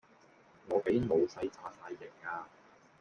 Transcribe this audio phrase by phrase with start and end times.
[0.67, 2.47] 我俾老細炸哂型呀